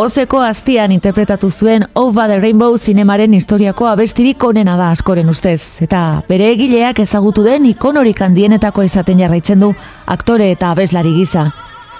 [0.00, 5.82] Ozeko aztian interpretatu zuen Over the Rainbow zinemaren historiako abestirik onena da askoren ustez.
[5.84, 9.74] Eta bere egileak ezagutu den ikonorik handienetako izaten jarraitzen du
[10.06, 11.50] aktore eta abeslari gisa.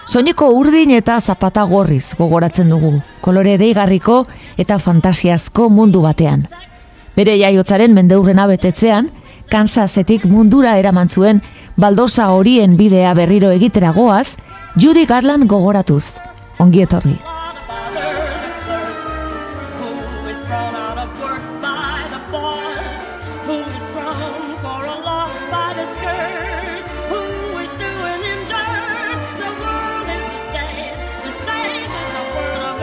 [0.08, 4.22] Soineko urdin eta zapata gorriz gogoratzen dugu, kolore deigarriko
[4.56, 6.46] eta fantasiazko mundu batean.
[7.16, 9.10] Bere jaiotzaren mendeurrena betetzean,
[9.50, 11.42] Kansasetik mundura eraman zuen
[11.76, 14.38] baldosa horien bidea berriro egitera goaz,
[14.76, 16.16] Judy Garland gogoratuz.
[16.58, 17.18] Ongi etorri.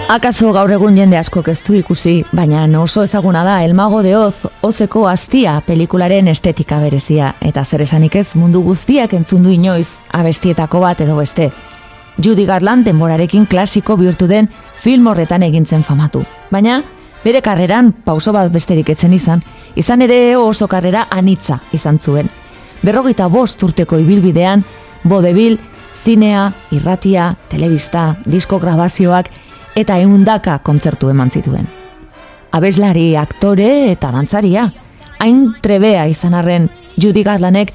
[0.08, 4.16] Akaso gaur egun jende askok ez du ikusi, baina oso ezaguna da El Mago de
[4.16, 9.90] Oz, Ozeko Aztia pelikularen estetika berezia, eta zer esanik ez mundu guztiak entzun du inoiz
[10.16, 11.50] abestietako bat edo beste.
[12.24, 14.48] Judy Garland denborarekin klasiko bihurtu den
[14.80, 16.22] film horretan egintzen famatu.
[16.52, 16.84] Baina,
[17.26, 19.44] bere karreran pauso bat besterik etzen izan,
[19.76, 22.30] izan ere oso karrera anitza izan zuen.
[22.82, 24.64] Berrogeita bost urteko ibilbidean,
[25.04, 25.60] bodebil,
[25.98, 29.34] zinea, irratia, telebista, disko grabazioak
[29.78, 31.68] eta eundaka kontzertu eman zituen.
[32.58, 34.72] Abeslari, aktore eta dantzaria.
[35.22, 37.74] Hain trebea izan arren Judy Garlandek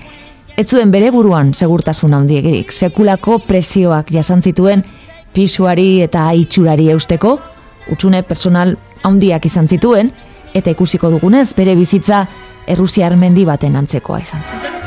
[0.57, 2.73] ez zuen bere buruan segurtasun handiegirik.
[2.73, 4.85] Sekulako presioak jasan zituen
[5.33, 7.39] pisuari eta itxurari eusteko,
[7.93, 10.13] utxune personal handiak izan zituen,
[10.55, 12.27] eta ikusiko dugunez bere bizitza
[12.67, 14.82] Errusiar mendi baten antzekoa izan zen.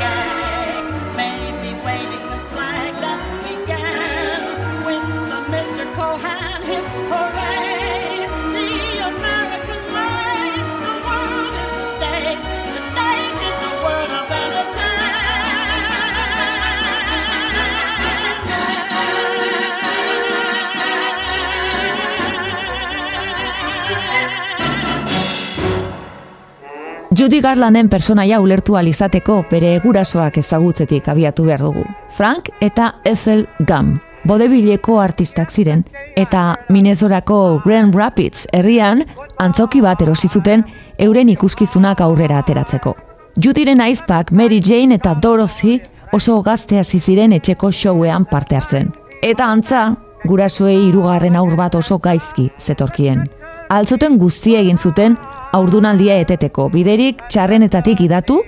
[27.25, 31.81] Judy Garlanden personaia ulertu alizateko bere gurasoak ezagutzetik abiatu behar dugu.
[32.13, 33.95] Frank eta Ethel Gum,
[34.29, 35.81] bodebileko artistak ziren,
[36.15, 39.01] eta Minnesorako Grand Rapids herrian
[39.41, 40.61] antzoki bat erosi zuten
[40.99, 42.93] euren ikuskizunak aurrera ateratzeko.
[43.41, 45.79] Judyren aizpak Mary Jane eta Dorothy
[46.13, 48.93] oso gazte hasi ziren etxeko showean parte hartzen.
[49.23, 49.95] Eta antza,
[50.29, 53.25] gurasoei hirugarren aur bat oso gaizki zetorkien.
[53.69, 55.15] Altzuten guztia egin zuten
[55.55, 58.41] aurdunaldia eteteko, biderik txarrenetatik idatu,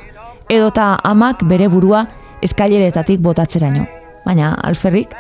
[0.49, 2.05] edota amak bere burua
[2.45, 3.87] eskaileretatik botatzeraino.
[4.25, 5.15] Baina, alferrik,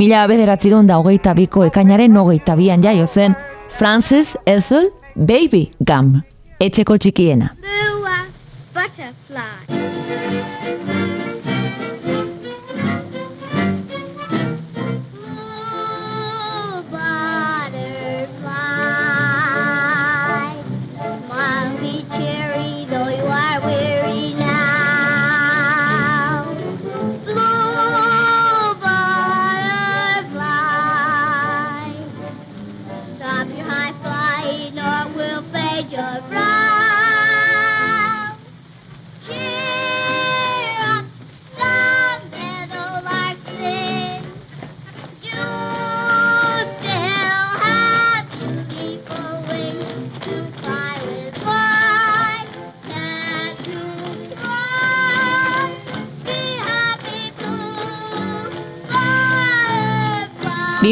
[0.00, 3.36] mila bederatziron da hogeita biko ekainaren hogeita bian jaio zen
[3.76, 6.14] Frances Ethel Baby Gum,
[6.60, 7.52] etxeko txikiena.
[7.60, 8.24] Blue a
[8.72, 10.51] butterfly.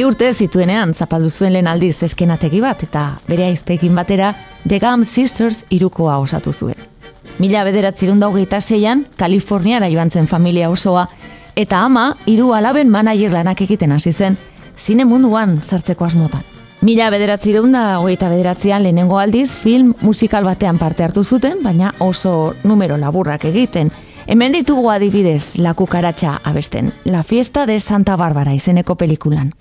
[0.06, 4.31] Urte zituenean zapaldu zuen lehen aldiz eskenategi bat eta bere aizpekin batera
[4.69, 6.77] The Gum Sisters irukoa osatu zuen.
[7.38, 11.09] Mila bederatzirun hogeita zeian, Kaliforniara joan zen familia osoa,
[11.56, 14.39] eta ama hiru alaben manager lanak egiten hasi zen,
[14.77, 16.45] zine munduan sartzeko asmotan.
[16.80, 22.54] Mila bederatzirun da hogeita bederatzean lehenengo aldiz film musikal batean parte hartu zuten, baina oso
[22.65, 23.91] numero laburrak egiten.
[24.27, 29.53] Hemen ditugu adibidez la kukaratxa abesten, La fiesta de Santa Bárbara izeneko pelikulan.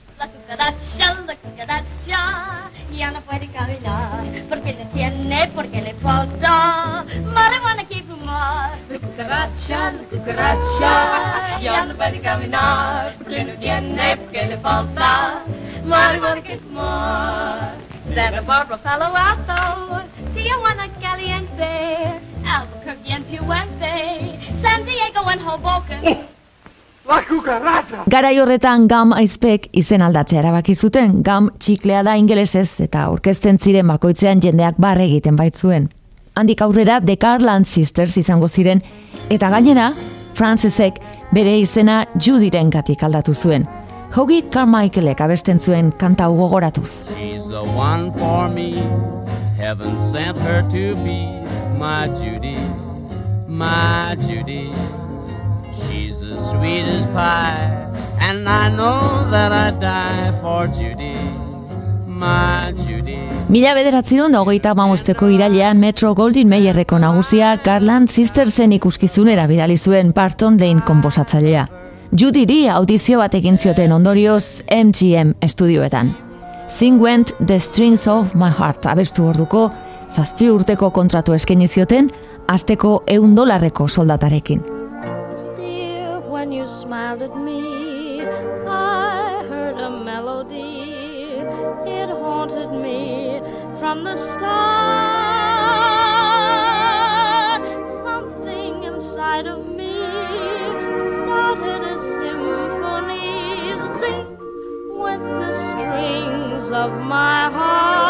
[0.50, 7.06] Cucaracha, la cucaracha, ya no puede caminar, porque le tiene, porque le falta.
[7.24, 8.72] Marihuana que fumar.
[8.90, 15.44] La cucaracha, la cucaracha, ya no puede caminar, porque no tiene, porque le falta.
[15.86, 17.76] Marihuana que fumar.
[18.16, 20.04] Santa Barbara, Palo Alto,
[20.34, 26.39] Tijuana, Caliente, Albuquerque and Puente, San Diego and Hoboken.
[27.10, 28.04] La cucaracha!
[28.06, 33.90] Garai horretan gam aizpek izen aldatzea erabaki zuten, gam txiklea da ingelesez eta orkesten ziren
[33.90, 35.90] bakoitzean jendeak barre egiten baitzuen.
[36.38, 38.84] Handik aurrera The Carland Sisters izango ziren,
[39.34, 39.90] eta gainera,
[40.38, 41.02] Francesek
[41.34, 43.66] bere izena Judyren gatik aldatu zuen.
[44.14, 47.04] Hogi Carmichaelek abesten zuen kanta gogoratuz.
[47.10, 48.72] She's the one for me.
[49.58, 51.20] Heaven sent her to be
[51.82, 52.58] my Judy,
[53.48, 54.99] my Judy.
[56.50, 57.70] Sweet as pie,
[58.20, 61.14] and I know that I die for Judy,
[62.08, 63.20] my Judy.
[63.50, 70.10] Mila bederatziron da hogeita mamosteko irailean Metro Goldwyn Mayerreko nagusia Garland Sistersen ikuskizunera bidali zuen
[70.14, 71.68] Barton Lane konposatzailea.
[72.18, 76.16] Judyri audizio bat egin zioten ondorioz MGM estudioetan.
[76.68, 79.70] Sing went the strings of my heart abestu orduko,
[80.10, 82.10] zazpi urteko kontratu eskaini zioten,
[82.48, 84.79] asteko eun dolarreko soldatarekin.
[86.90, 91.36] Smiled at me, I heard a melody.
[91.86, 93.40] It haunted me
[93.80, 94.42] from the start.
[98.02, 100.00] Something inside of me
[101.14, 103.78] started a symphony.
[104.00, 104.26] Sing
[104.98, 108.10] with the strings of my heart.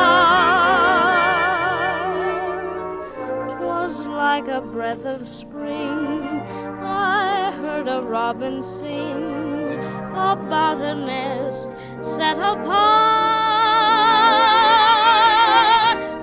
[3.57, 6.68] 'Twas like a breath of spring.
[6.89, 9.79] I heard a robin sing
[10.11, 11.69] about a nest
[12.01, 12.67] set apart.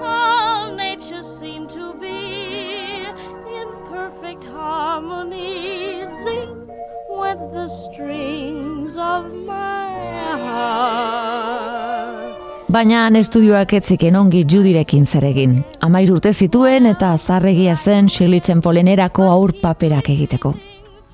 [0.03, 3.05] All nature seemed to be
[3.59, 6.05] in perfect harmony.
[6.25, 6.69] Sing
[7.09, 9.89] with the strings of my
[10.45, 11.26] heart.
[12.67, 15.61] Baina estudioak etzeken ongi Judyrekin zer egin.
[15.87, 20.53] Amair urte zituen eta zarregia zen Shirley Templenerako aur paperak egiteko.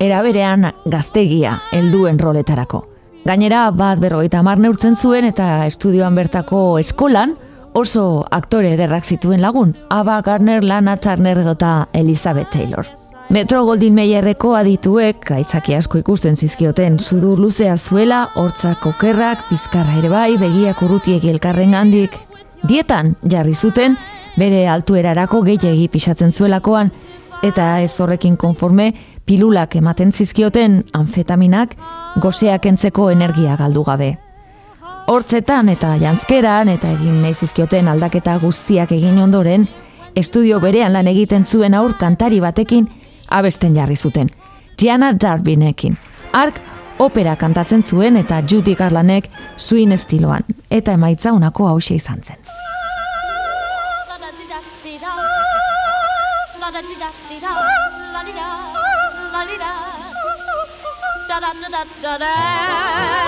[0.01, 2.81] Era berean gaztegia helduen roletarako.
[3.23, 7.37] Gainera bat berrogeita hamar neurtzen zuen eta estudioan bertako eskolan
[7.73, 13.02] oso aktore ederrak zituen lagun, Ava Gardner, Lana Turner edota Elizabeth Taylor.
[13.33, 20.11] Metro Goldwyn Mayerreko adituek aitzaki asko ikusten zizkioten sudur luzea zuela, hortzak okerrak, pizkarra ere
[20.11, 22.13] bai, begiak urrutiek elkarren handik.
[22.69, 23.97] Dietan jarri zuten,
[24.37, 26.93] bere altuerarako gehiegi pisatzen zuelakoan,
[27.41, 28.91] eta ez horrekin konforme
[29.25, 31.73] pilulak ematen zizkioten anfetaminak
[32.21, 34.13] goseak entzeko energia galdu gabe.
[35.09, 39.71] Hortzetan eta janzkeran eta egin nahi zizkioten aldaketa guztiak egin ondoren,
[40.13, 42.91] estudio berean lan egiten zuen aur kantari batekin
[43.33, 44.29] abesten jarri zuten.
[44.77, 45.97] Gianna Darbinekin.
[46.33, 46.61] Ark
[46.99, 50.45] opera kantatzen zuen eta Judy Garlanek swing estiloan.
[50.69, 52.37] Eta emaitza unako hause izan zen.
[62.03, 63.22] With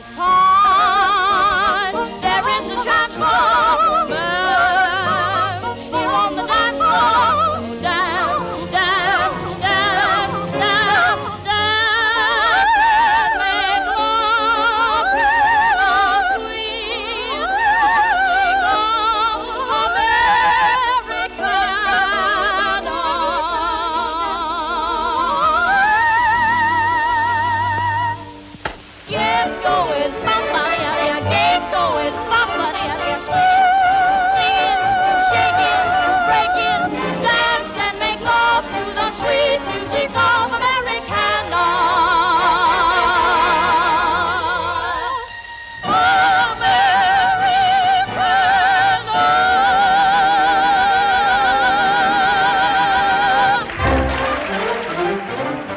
[0.00, 0.16] You'll
[2.22, 3.49] there is a chance for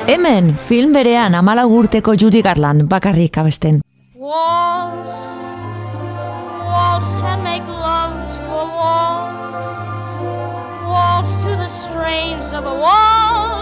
[0.03, 3.79] Hemen, film berean amala urteko Judy Garland bakarrik abesten.
[4.19, 5.29] Waltz,
[6.67, 9.63] waltz and make love to a waltz.
[10.91, 13.52] Waltz to the strains of a waltz.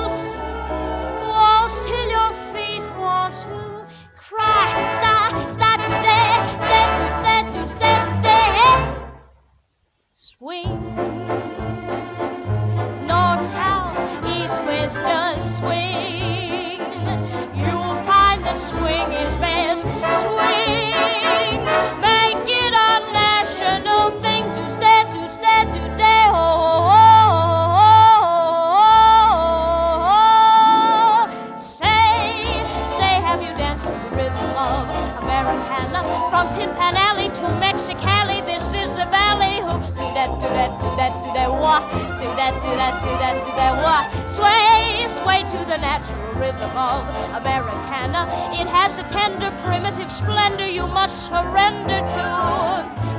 [42.49, 43.73] Do that, do that, do that.
[43.85, 44.29] What?
[44.29, 47.05] Sway, sway to the natural rhythm of
[47.37, 48.25] Americana.
[48.51, 52.25] It has a tender, primitive splendor you must surrender to.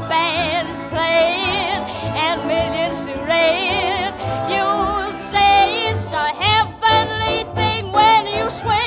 [0.08, 1.86] Bands playing
[2.18, 4.10] and millions rain.
[4.50, 8.81] You'll say it's a heavenly thing when you swing.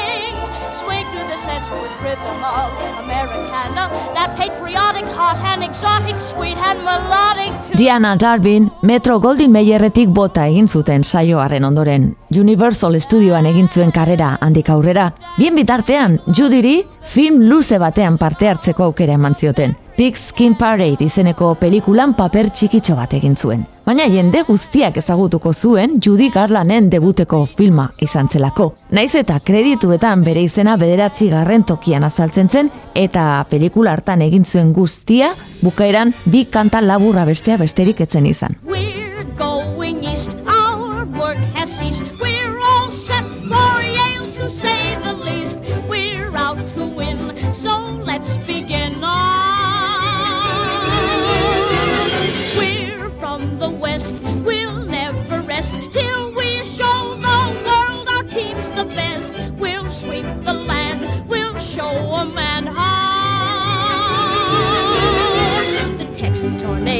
[1.28, 2.72] The sensuous rhythm of
[3.04, 3.90] Americana.
[4.14, 7.78] That patriotic, hot and exotic, sweet and melodic.
[7.78, 12.16] Diana Darwin Metro Goldwyn Mayerretik bota egin zuten saioaren ondoren.
[12.30, 15.14] Universal Studioan egin zuen karrera handik aurrera.
[15.38, 19.76] Bien bitartean, Judyri film luze batean parte hartzeko aukera eman zioten.
[19.98, 23.62] Big Skin Parade izeneko pelikulan paper txikitxo bat egin zuen.
[23.86, 28.74] Baina jende guztiak ezagutuko zuen Judy Garlanen debuteko filma izan zelako.
[28.92, 34.74] Naiz eta kredituetan bere izena bederatzi garren tokian azaltzen zen eta pelikula hartan egin zuen
[34.74, 38.60] guztia bukaeran bi kanta laburra bestea besterik etzen izan.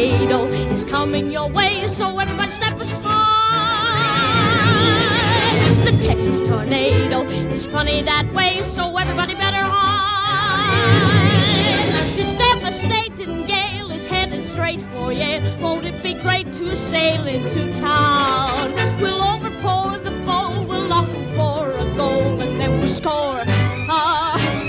[0.06, 3.02] Tornado is coming your way, so everybody step aside.
[5.84, 10.76] The Texas tornado is funny that way, so everybody better hide.
[12.16, 15.58] This devastating gale is headed straight for Yale.
[15.60, 18.76] Won't it be great to sail into town?
[19.02, 23.46] We'll overpour the foe, we'll lock for a goal, and then we'll score a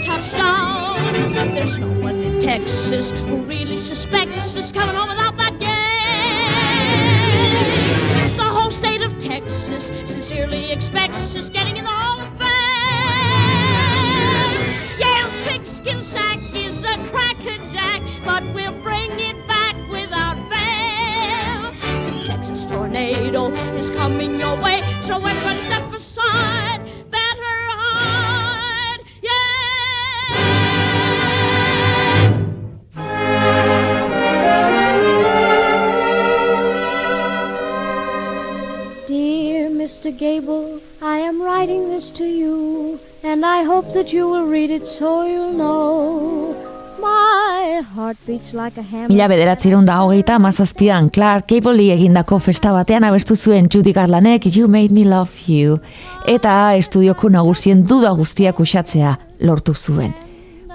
[0.06, 1.12] touchdown.
[1.54, 2.15] There's no one
[2.46, 5.66] Texas who really suspects us coming home without that game.
[8.36, 12.46] The whole state of Texas sincerely expects us getting in the Hall of Fame.
[15.00, 21.72] Yale's pigskin sack is a crackerjack, but we'll bring it back without fail.
[22.12, 26.55] The Texas tornado is coming your way, so everyone step aside.
[40.18, 44.86] Gable, I am writing this to you, and I hope that you will read it
[44.86, 46.54] so you'll know.
[49.08, 54.68] Mila bederatzireun da hogeita amazazpian Clark Gable egindako festa batean abestu zuen Judy Garlanek You
[54.68, 55.78] Made Me Love You
[56.26, 60.14] eta estudioko nagusien duda guztiak usatzea lortu zuen.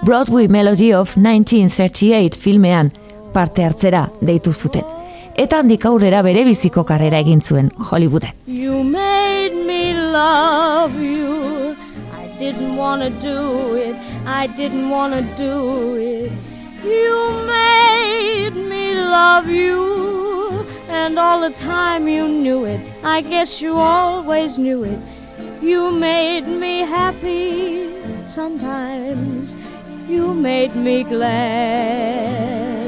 [0.04, 2.92] Broadway Melody of 1938 filmean
[3.32, 5.01] parte hartzera deitu zuten.
[5.34, 8.34] Eta handik aurrera bere biziko karrera egin zuen Hollywooden.
[8.46, 11.74] You made me love you.
[12.12, 13.96] I didn't want to do it.
[14.26, 16.32] I didn't want to do it.
[16.84, 20.66] You made me love you.
[20.90, 22.80] And all the time you knew it.
[23.02, 24.98] I guess you always knew it.
[25.62, 27.88] You made me happy
[28.28, 29.56] sometimes.
[30.08, 32.81] You made me glad.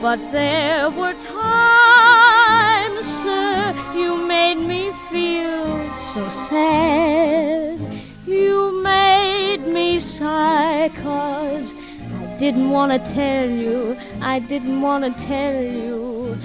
[0.00, 5.66] But there were times, sir, you made me feel
[6.14, 7.78] so sad.
[8.26, 15.12] You made me sigh, cause I didn't want to tell you, I didn't want to
[15.26, 16.38] tell you.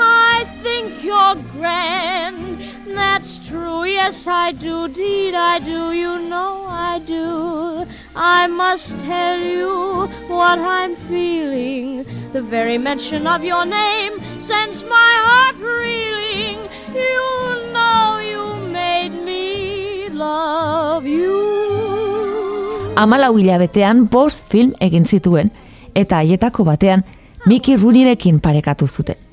[0.00, 6.98] I think you're grand, that's true, yes I do, deed I do, you know I
[7.06, 7.86] do.
[8.16, 12.04] I must tell you what I'm feeling.
[12.32, 16.58] The very mention of your name sends my heart reeling.
[16.94, 21.38] You know you made me love you.
[22.96, 25.50] Amalau hilabetean bost film egin zituen
[25.94, 27.04] eta haietako batean
[27.46, 29.29] Mickey Rooneyrekin parekatu zuten.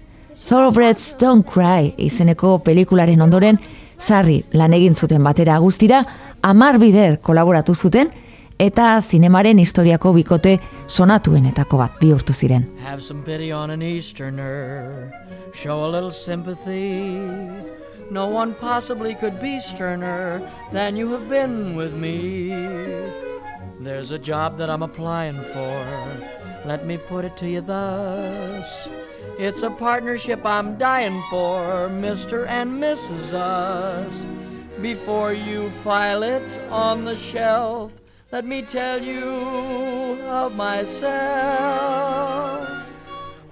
[0.47, 3.57] Thoroughbreds Don't Cry izeneko pelikularen ondoren
[3.99, 5.97] sarri lan egin zuten batera guztira
[6.41, 8.13] amar bider kolaboratu zuten
[8.65, 10.53] eta zinemaren historiako bikote
[10.87, 12.63] sonatuenetako bat bihurtu ziren.
[12.85, 15.11] Have some pity on an Easterner.
[15.53, 17.11] Show a little sympathy.
[18.09, 22.53] No one possibly could be sterner than you have been with me.
[23.81, 25.83] There's a job that I'm applying for.
[26.65, 28.87] Let me put it to you thus.
[29.39, 32.47] It's a partnership I'm dying for, Mr.
[32.47, 33.33] and Mrs.
[33.33, 34.25] Us.
[34.81, 37.93] Before you file it on the shelf,
[38.31, 41.07] let me tell you of myself.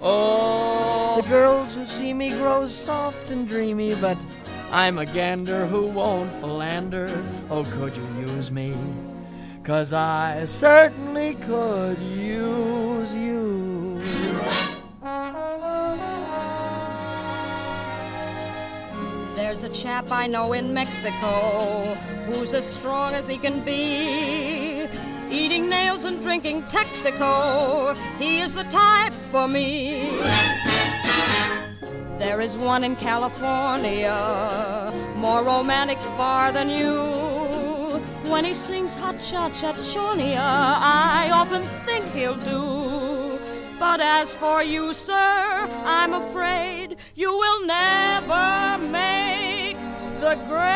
[0.00, 4.18] Oh, the girls who see me grow soft and dreamy, but
[4.70, 7.24] I'm a gander who won't philander.
[7.48, 8.76] Oh, could you use me?
[9.64, 13.55] Cause I certainly could use you.
[19.46, 21.94] There's a chap I know in Mexico
[22.26, 24.88] who's as strong as he can be.
[25.30, 30.10] Eating nails and drinking Texaco, he is the type for me.
[32.18, 38.02] There is one in California, more romantic far than you.
[38.28, 43.15] When he sings Hot Cha Cha Chonia, I often think he'll do.
[43.78, 49.78] But as for you, sir, I'm afraid you will never make
[50.18, 50.66] the grade.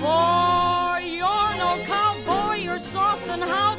[0.00, 3.73] For you're no cowboy, you're soft and how,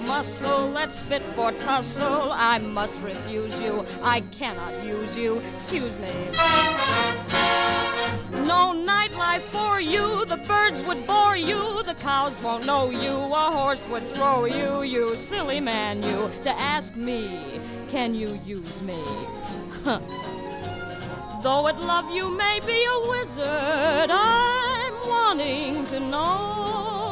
[0.00, 2.32] muscle that's fit for tussle.
[2.32, 5.40] I must refuse you, I cannot use you.
[5.54, 6.12] Excuse me.
[8.46, 13.50] No nightlife for you, the birds would bore you, the cows won't know you, a
[13.58, 18.98] horse would throw you, you silly man, you, to ask me, can you use me?
[19.84, 20.00] Huh.
[21.42, 27.03] Though I'd love you may be a wizard, I'm wanting to know.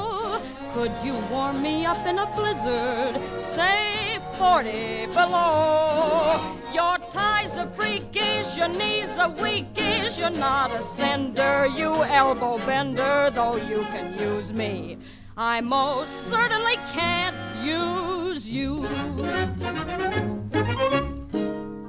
[0.74, 6.40] Could you warm me up in a blizzard, say 40 below?
[6.72, 13.30] Your ties are freakish, your knees are weakish, you're not a sender, you elbow bender,
[13.34, 14.96] though you can use me.
[15.36, 18.86] I most certainly can't use you.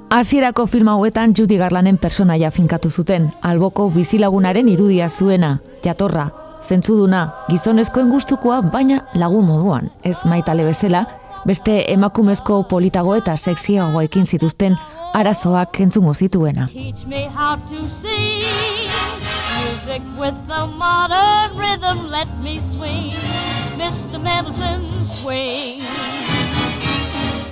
[0.10, 6.30] Hasierako film hauetan Judy Garlanen personaia finkatu zuten, alboko bizilagunaren irudia zuena, jatorra,
[6.64, 11.06] zentzuduna, gizonezkoen gustukoa, baina lagun moduan, ez maitale bezala,
[11.46, 14.78] beste emakumezko politago eta sexiagoekin zituzten
[15.14, 16.68] arazoak entzungo zituena.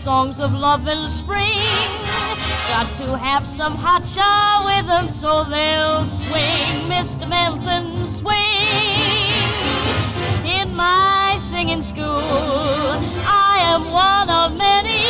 [0.03, 1.91] Songs of love and spring.
[2.67, 7.29] Got to have some hot cha with them so they'll swing, Mr.
[7.29, 8.90] Mendelssohn, swing.
[10.45, 15.03] In my singing school, I am one of many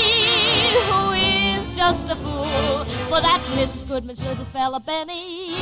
[0.88, 3.88] who is just a fool for that Mrs.
[3.88, 5.56] Goodman's little fella Benny.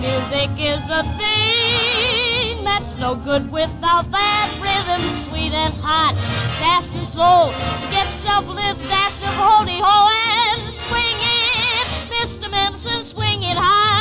[0.00, 6.14] Music is a thing that's no good without that rhythm, sweet and hot,
[6.58, 7.52] fast and slow.
[7.80, 8.06] So get
[8.48, 10.10] little dash of holy ho
[10.50, 12.50] and swing it, Mr.
[12.50, 13.95] Mendelssohn, swing it high.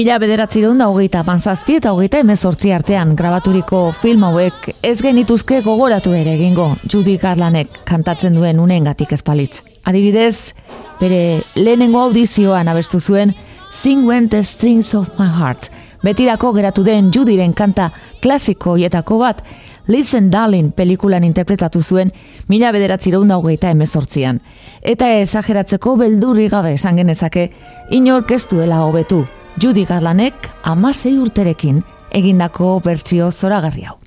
[0.00, 6.14] Mila bederatzireun da hogeita panzazpi eta hogeita emezortzi artean grabaturiko film hauek ez genituzke gogoratu
[6.16, 9.58] ere egingo Judy Garlanek kantatzen duen unengatik espalitz.
[9.84, 10.54] Adibidez,
[11.02, 13.34] bere lehenengo audizioan abestu zuen
[13.70, 15.68] Sing When the Strings of My Heart.
[16.00, 17.90] Betirako geratu den Judyren kanta
[18.22, 19.42] klasiko hietako bat,
[19.86, 22.14] Listen Darling pelikulan interpretatu zuen
[22.48, 24.40] mila bederatzireun da hogeita emezortzian.
[24.80, 27.50] Eta esageratzeko beldurri gabe esan genezake,
[27.90, 29.26] inork ez duela hobetu.
[29.58, 33.98] Judy Garlanek amasei urterekin egindako bertsio zoragarri hau.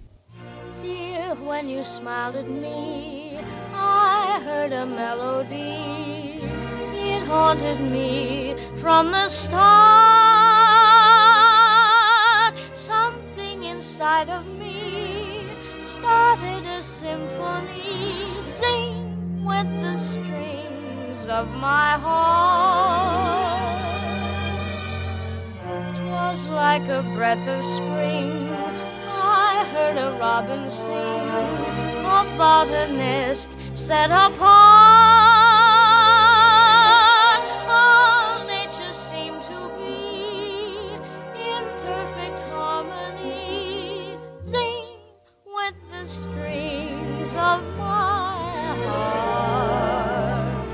[7.33, 9.63] Haunted me from the start.
[12.73, 15.47] Something inside of me
[15.81, 18.43] started a symphony.
[18.43, 23.92] Sing with the strings of my heart.
[26.13, 28.47] 'Twas like a breath of spring.
[29.09, 31.27] I heard a robin sing
[32.05, 34.43] about a nest set apart.
[37.67, 40.93] All nature seemed to be
[41.49, 44.19] in perfect harmony.
[44.41, 44.85] Sing
[45.47, 50.67] with the strings of my heart.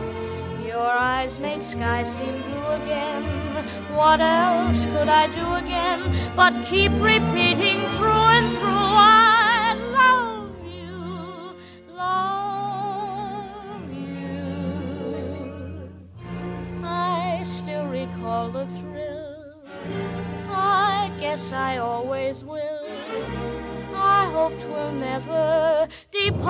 [0.67, 3.48] Your eyes made sky seem blue again.
[3.93, 8.69] What else could I do again but keep repeating through and through?
[8.71, 11.55] I love you,
[11.95, 15.89] love you.
[16.83, 19.53] I still recall the thrill.
[20.49, 22.79] I guess I always will.
[23.95, 26.49] I hope 'twill never depart.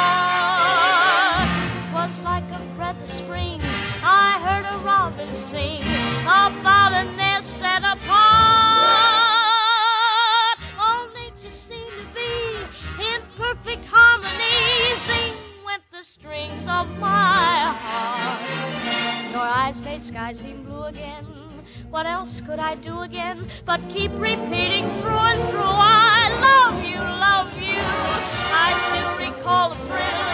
[5.61, 5.81] sing
[6.23, 7.99] about a nest set apart.
[10.79, 14.95] All nature seemed to be in perfect harmony.
[15.05, 15.33] Sing
[15.65, 18.41] with the strings of my heart.
[19.31, 21.25] Your eyes made sky seem blue again.
[21.89, 25.61] What else could I do again but keep repeating through and through?
[25.63, 27.81] I love you, love you.
[28.65, 30.30] I still recall the thrill.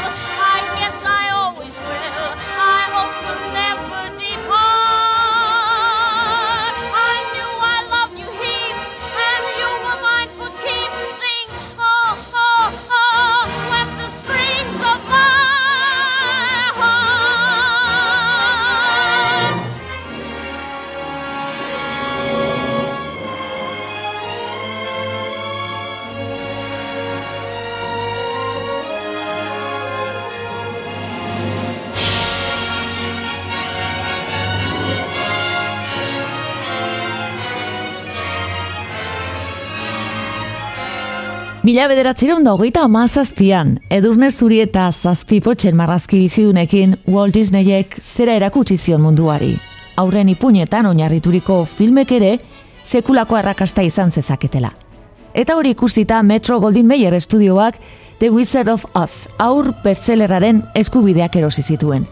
[41.67, 48.37] Mila bederatzireun da hogeita amazazpian, edurne zuri eta zazpi potxen marrazki bizidunekin Walt Disneyek zera
[48.39, 49.49] erakutsi zion munduari.
[49.99, 52.31] Aurren ipuñetan oinarrituriko filmek ere
[52.85, 54.71] sekulako arrakasta izan zezaketela.
[55.33, 57.83] Eta hori ikusita Metro Goldwyn Mayer estudioak
[58.21, 62.07] The Wizard of Oz aur bestsellerraren eskubideak erosi zituen.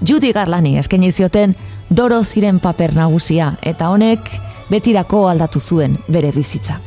[0.00, 1.52] Judy Garlani eskaini zioten
[1.90, 4.36] Doro ziren paper nagusia eta honek
[4.72, 6.80] betirako aldatu zuen bere bizitza.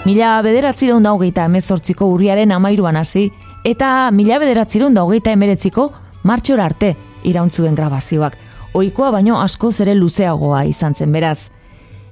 [0.00, 3.26] Mila bederatzireun da hogeita emezortziko urriaren amairuan hasi,
[3.68, 5.90] eta mila bederatzireun da emeretziko
[6.24, 8.36] martxora arte irauntzuen grabazioak.
[8.72, 11.50] Oikoa baino askoz ere luzeagoa izan zen beraz.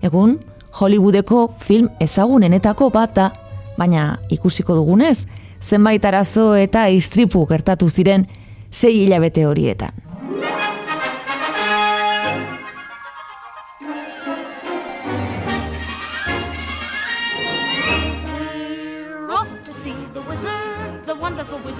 [0.02, 0.38] Egun,
[0.78, 3.32] Hollywoodeko film ezagunenetako bat da,
[3.78, 5.24] baina ikusiko dugunez,
[5.62, 8.26] zenbait arazo eta istripu gertatu ziren
[8.70, 10.07] sei hilabete horietan.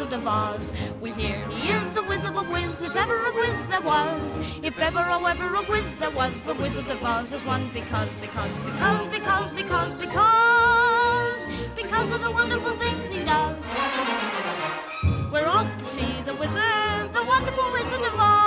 [0.09, 0.73] Wizard of Oz.
[1.03, 4.39] We hear he is a wizard of whiz, if ever a whiz there was.
[4.63, 8.09] If ever, oh, ever a whiz there was, the wizard of Oz is one because,
[8.15, 13.63] because, because, because, because, because, because of the wonderful things he does.
[15.31, 18.38] We're off to see the wizard, the wonderful wizard of Oz.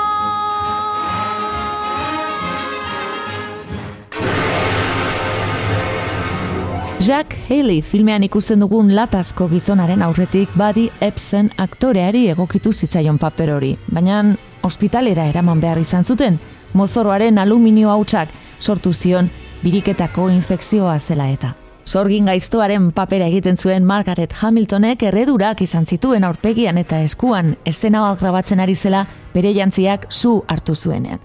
[7.02, 13.72] Jack Haley filmean ikusten dugun latazko gizonaren aurretik badi Epson aktoreari egokitu zitzaion paper hori.
[13.90, 14.20] Baina
[14.62, 16.38] ospitalera eraman behar izan zuten,
[16.78, 19.32] mozoroaren aluminio hautsak sortu zion
[19.64, 21.56] biriketako infekzioa zela eta.
[21.86, 28.22] Sorgin gaiztoaren papera egiten zuen Margaret Hamiltonek erredurak izan zituen aurpegian eta eskuan estena bat
[28.22, 31.18] grabatzen ari zela bere jantziak zu hartu zuenean.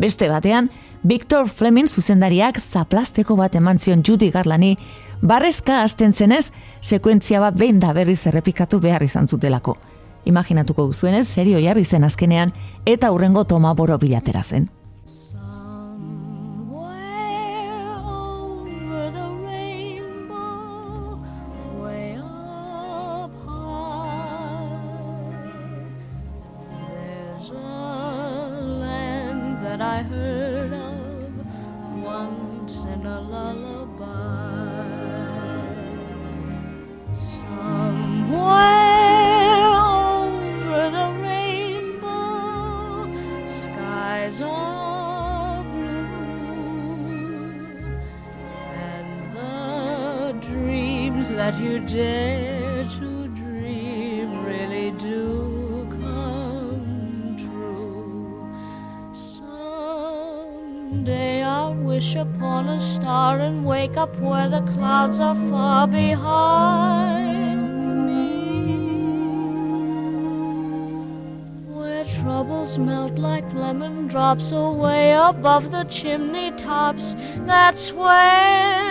[0.00, 0.70] Beste batean,
[1.02, 4.74] Victor Fleming zuzendariak zaplasteko bat eman zion Judy Garlani,
[5.22, 9.76] barrezka hasten zenez, sekuentzia bat behin da berriz errepikatu behar izan zutelako.
[10.24, 12.52] Imaginatuko duzuenez, serio jarri zen azkenean,
[12.86, 14.68] eta hurrengo toma boro bilatera zen.
[75.90, 78.89] Chimney tops, that's where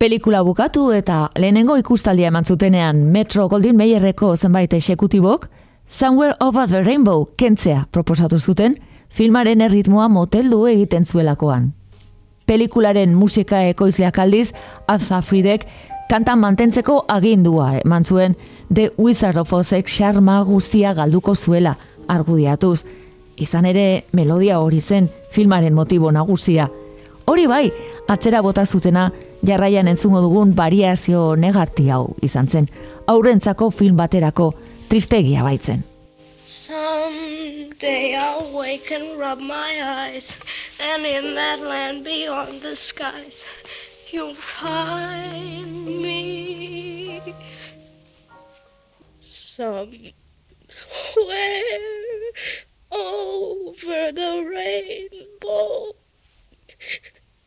[0.00, 5.50] Pelikula bukatu eta lehenengo ikustaldia eman zutenean Metro Goldwyn Mayerreko zenbait esekutibok,
[5.88, 8.78] Somewhere Over the Rainbow kentzea proposatu zuten,
[9.10, 11.74] filmaren erritmoa moteldu egiten zuelakoan.
[12.46, 14.54] Pelikularen musika ekoizleak aldiz,
[14.88, 15.68] Azza Fridek
[16.08, 18.38] kantan mantentzeko agindua eman zuen
[18.72, 21.76] The Wizard of Ozek xarma guztia galduko zuela
[22.08, 22.86] argudiatuz.
[23.36, 26.70] Izan ere, melodia hori zen filmaren motibo nagusia.
[27.26, 27.66] Hori bai,
[28.10, 29.12] atzera bota zutena
[29.46, 32.66] jarraian entzungo dugun variazio negarti hau izan zen.
[33.06, 34.50] Aurrentzako film baterako
[34.90, 35.84] tristegia baitzen.
[36.44, 40.34] Someday I'll wake and rub my eyes,
[40.80, 43.44] and in that land beyond the skies,
[44.10, 47.22] you'll find me
[49.20, 49.86] somewhere
[52.90, 55.94] over the rainbow.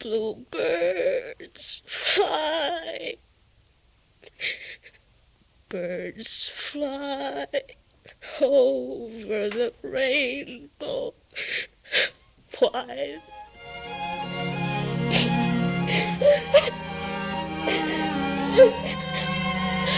[0.03, 3.15] Bluebirds fly,
[5.69, 7.47] birds fly
[8.41, 11.13] over the rainbow.
[12.59, 13.21] Why?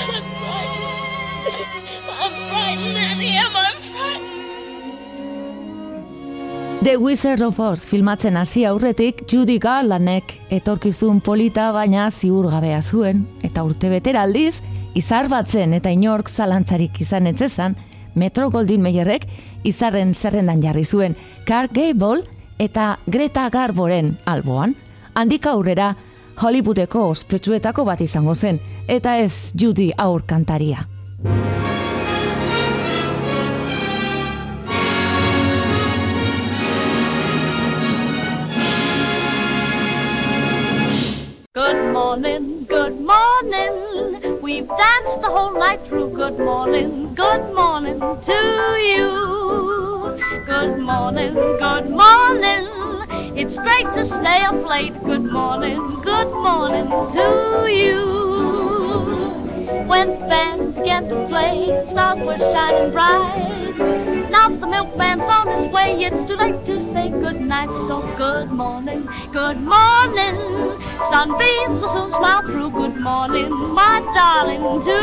[0.07, 0.99] I'm frightened.
[2.07, 3.37] I'm frightened, Annie.
[3.37, 4.34] Am I frightened?
[6.85, 13.63] The Wizard of Oz filmatzen hasi aurretik Judy Garlandek etorkizun polita baina ziurgabea zuen eta
[13.65, 14.59] urte betera aldiz
[14.93, 17.73] izar batzen eta inork zalantzarik izan etzezan
[18.13, 19.25] Metro Goldwyn Mayerrek
[19.65, 21.17] izarren zerrendan jarri zuen
[21.47, 22.21] Clark Gable
[22.59, 24.75] eta Greta Garboren alboan.
[25.15, 25.95] Handik aurrera
[26.37, 30.85] Hollywoodeko ospetsuetako bat izango zen eta ez Judy aur kantaria.
[42.15, 44.41] Morning, good morning.
[44.41, 46.11] We've danced the whole night through.
[46.11, 48.33] Good morning, good morning to
[48.91, 50.17] you.
[50.45, 52.67] Good morning, good morning.
[53.35, 54.93] It's great to stay up late.
[55.03, 58.05] Good morning, good morning to you.
[59.85, 64.14] When the band began to play, stars were shining bright.
[64.35, 67.71] Now the milkman's on its way, it's too late to say good night.
[67.87, 70.35] So good morning, good morning.
[71.09, 72.71] Sunbeams will soon smile through.
[72.71, 74.97] Good morning, my darling, to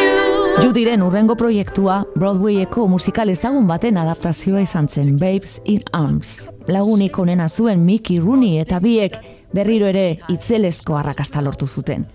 [0.00, 0.62] you.
[0.62, 6.48] Judiren urrengo proiektua Broadwayeko musikal ezagun baten adaptazioa izan zen Babes in Arms.
[6.66, 9.18] Lagunik onena zuen Mickey Rooney eta biek
[9.52, 12.08] berriro ere itzelezko arrakasta lortu zuten.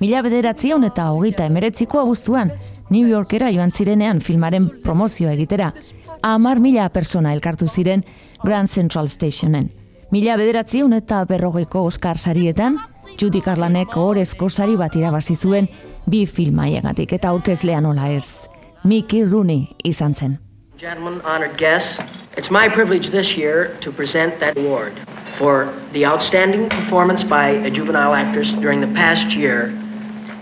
[0.00, 2.54] Mila bederatzion eta hogeita emeretziko abuztuan,
[2.88, 5.74] New Yorkera joan zirenean filmaren promozioa egitera,
[6.22, 8.04] amar mila persona elkartu ziren
[8.42, 9.70] Grand Central Stationen.
[10.10, 12.78] Mila bederatzion eta berrogeiko Oscar sarietan,
[13.20, 15.68] Judy Garlanek ohorezko sari bat irabazi zuen
[16.10, 18.48] bi filmaiagatik eta aurkezlea nola ez.
[18.84, 20.38] Mickey Rooney izan zen.
[20.78, 21.98] Gentlemen, honored guests,
[22.36, 24.94] it's my privilege this year to present that award
[25.38, 29.68] for the outstanding performance by a juvenile actress during the past year,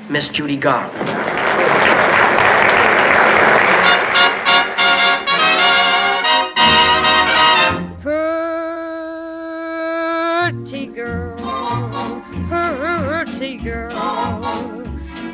[0.08, 1.47] Miss Judy Garland.
[13.48, 14.40] Pretty girl,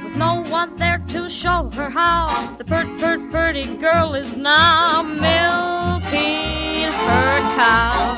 [0.05, 2.55] with no one there to show her how.
[2.59, 8.17] The pert, pert, pretty girl is now milking her cow.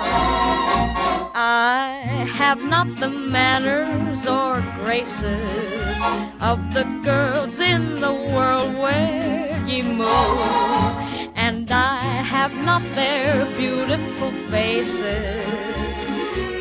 [1.34, 6.02] I have not the manners or graces
[6.40, 10.40] of the girls in the world where ye move,
[11.36, 12.02] and I
[12.34, 15.75] have not their beautiful faces.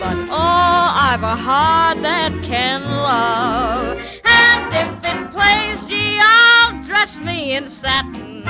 [0.06, 7.18] But oh, I've a heart that can love, and if it plays ye, I'll dress
[7.18, 8.44] me in satin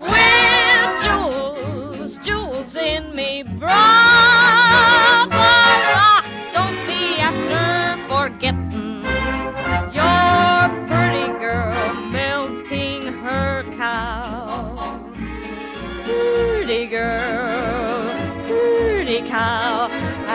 [0.00, 3.84] with jewels, jewels in me bra.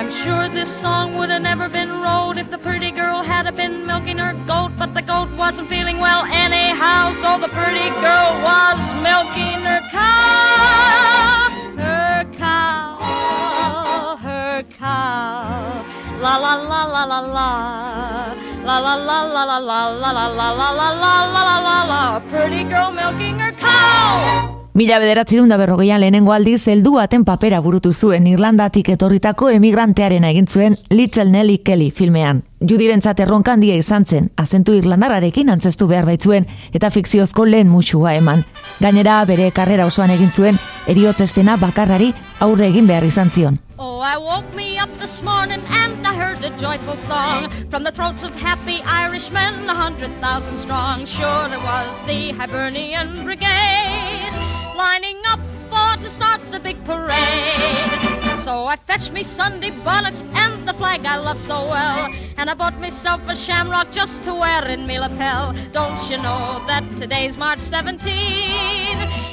[0.10, 3.86] Sure this song would have never been wrote if the pretty girl had have been
[3.86, 8.82] milking her goat, but the goat wasn't feeling well anyhow, so the pretty girl was
[9.06, 15.86] milking her cow, her cow, her cow.
[16.20, 18.36] La la la la la.
[18.66, 21.84] La la la la la la la la la la la la la la la
[21.84, 22.20] la.
[22.30, 24.49] Pretty girl milking her cow.
[24.74, 30.48] Mila bederatzerun da berrogeian lehenengo aldiz heldu baten papera burutu zuen Irlandatik etorritako emigrantearen egin
[30.48, 32.44] zuen Little Nelly Kelly filmean.
[32.60, 38.44] Judirentzat erronka handia izan zen, azentu irlandararekin antzestu behar baitzuen eta fikziozko lehen musua eman.
[38.84, 40.60] Gainera bere karrera osoan egin zuen
[40.92, 42.12] eriotz estena bakarrari
[42.44, 43.60] aurre egin behar izan zion.
[43.78, 47.92] Oh, I woke me up this morning and I heard a joyful song from the
[47.92, 51.06] throats of happy Irishmen, a hundred thousand strong.
[51.06, 54.36] Sure, it was the Hibernian Brigade
[54.76, 58.29] lining up for to start the big parade.
[58.40, 62.54] So I fetched me Sunday bonnet and the flag I love so well, and I
[62.54, 65.54] bought myself a shamrock just to wear in me lapel.
[65.74, 68.10] Don't you know that today's March 17?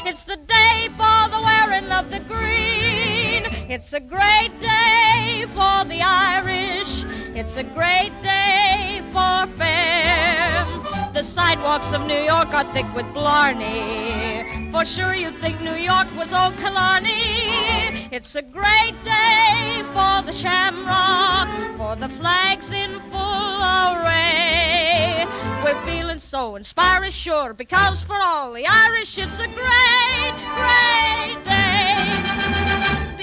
[0.04, 3.44] It's the day for the wearing of the green.
[3.70, 7.04] It's a great day for the Irish.
[7.36, 10.66] It's a great day for fair.
[11.14, 14.68] The sidewalks of New York are thick with Blarney.
[14.72, 17.85] For sure you'd think New York was old Killarney.
[18.12, 25.26] It's a great day for the shamrock, for the flags in full array.
[25.64, 32.65] We're feeling so inspiring, sure, because for all the Irish it's a great, great day.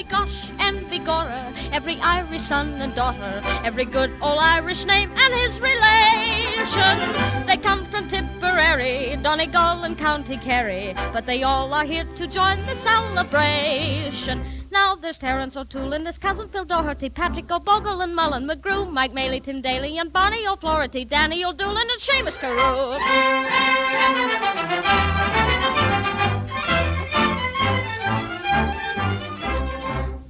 [0.03, 5.61] Begosh and Begorra, every Irish son and daughter, every good old Irish name and his
[5.61, 6.99] relation.
[7.47, 12.65] They come from Tipperary, Donegal and County Kerry, but they all are here to join
[12.65, 14.43] the celebration.
[14.71, 19.13] Now there's Terence O'Toole and his cousin Phil Doherty, Patrick O'Bogle and Mullen McGrew, Mike
[19.13, 22.99] Maley, Tim Daly and Barney O'Flaherty, Danny O'Doolan and Seamus Carew.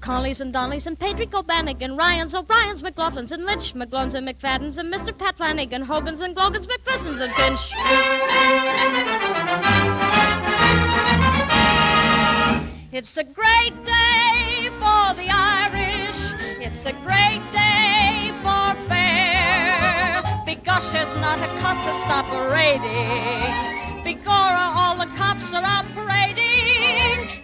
[0.04, 4.94] Collies and Dollies and Patrick O'Bannigan, Ryans, O'Briens, McLaughlins and Lynch, McGlones and McFaddens and
[4.94, 5.18] Mr.
[5.18, 7.72] Pat Flanagan, Hogans and Glogans, McPhersons and Finch.
[12.92, 16.34] It's a great day for the Irish.
[16.60, 20.22] It's a great day for fair.
[20.46, 24.04] Because there's not a cop to stop a raiding.
[24.04, 26.43] Begorra, all the cops are out parading.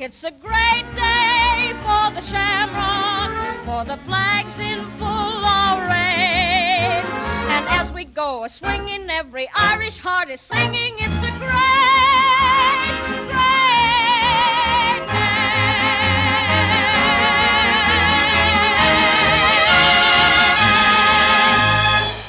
[0.01, 7.03] It's a great day for the shamrock, for the flags in full array.
[7.51, 10.95] And as we go a swinging, every Irish heart is singing.
[10.99, 11.78] It's a great,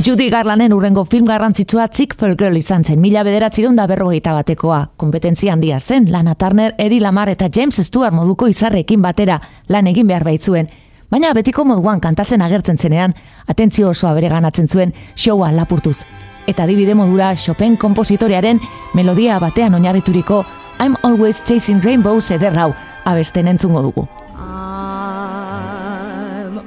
[0.03, 4.93] Judy Garlanen urrengo film garrantzitsua Chick for Girl izan zen, mila bederatzireun da berrogeita batekoa.
[4.97, 10.07] Kompetentzia handia zen, Lana Turner, Eddie Lamar eta James Stewart moduko izarrekin batera lan egin
[10.09, 10.71] behar baitzuen.
[11.11, 13.15] Baina betiko moduan kantatzen agertzen zenean,
[13.47, 15.99] atentzio osoa bere ganatzen zuen showa lapurtuz.
[16.47, 18.61] Eta adibide modura Chopin kompositorearen
[18.95, 20.47] melodia batean oinarrituriko
[20.79, 22.73] I'm always chasing rainbows eder hau
[23.05, 24.09] abesten entzungo dugu.
[24.39, 24.49] I'm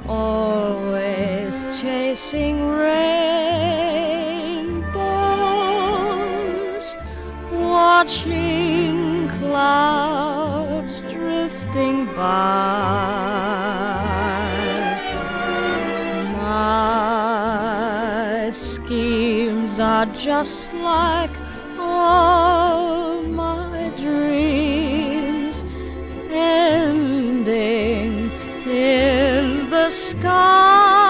[0.08, 3.13] always chasing rainbows,
[7.96, 12.24] watching clouds drifting by.
[16.42, 21.30] My schemes are just like
[21.78, 25.64] all my dreams
[26.32, 27.48] ending
[28.66, 31.03] in the sky.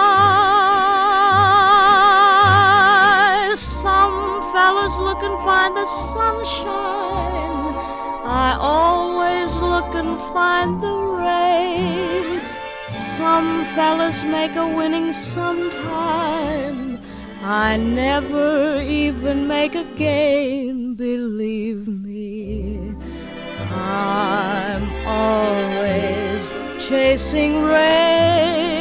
[5.24, 7.74] Fellas find the sunshine.
[8.26, 10.96] I always look and find the
[11.26, 12.42] rain.
[12.92, 17.00] Some fellas make a winning sometime.
[17.42, 22.94] I never even make a gain, believe me.
[23.70, 28.73] I'm always chasing rainbows,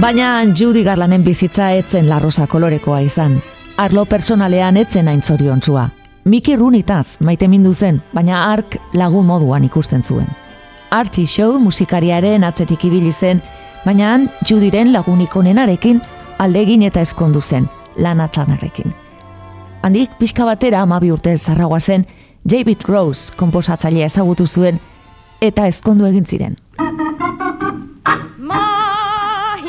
[0.00, 3.34] Baina Judy Garlanen bizitza etzen larrosa kolorekoa izan.
[3.76, 5.82] Arlo personalean etzen hain zoriontsua.
[6.24, 10.30] Miki runitaz maite mindu zen, baina ark lagun moduan ikusten zuen.
[10.90, 13.42] Artie Show musikariaren atzetik ibili zen,
[13.84, 16.00] baina han Judyren lagunik onenarekin
[16.38, 18.94] aldegin eta eskondu zen, lan atlanarekin.
[19.82, 22.06] Handik pixka batera amabi urte zarragoa zen,
[22.48, 24.80] David Rose komposatzailea ezagutu zuen,
[25.42, 26.56] eta ezkondu egin ziren.